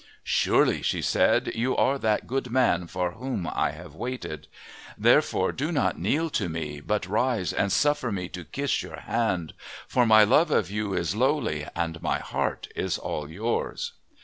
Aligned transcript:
"Surely," 0.23 0.81
she 0.81 0.99
said, 0.99 1.51
"you 1.53 1.77
are 1.77 1.99
that 1.99 2.25
good 2.25 2.49
man 2.49 2.87
for 2.87 3.11
whom 3.11 3.47
I 3.53 3.69
have 3.69 3.93
waited. 3.93 4.47
Therefore 4.97 5.51
do 5.51 5.71
not 5.71 5.99
kneel 5.99 6.31
to 6.31 6.49
me, 6.49 6.79
but 6.79 7.05
rise 7.05 7.53
and 7.53 7.71
suffer 7.71 8.11
me 8.11 8.27
to 8.29 8.43
kiss 8.43 8.81
your 8.81 9.01
hand. 9.01 9.53
For 9.87 10.07
my 10.07 10.23
love 10.23 10.49
of 10.49 10.71
you 10.71 10.95
is 10.95 11.15
lowly, 11.15 11.67
and 11.75 12.01
my 12.01 12.17
heart 12.17 12.67
is 12.75 12.97
all 12.97 13.29
yours." 13.29 13.93